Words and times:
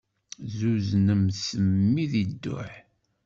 Zuznemt 0.57 1.41
mmi 1.67 2.03
di 2.11 2.23
dduḥ. 2.31 2.71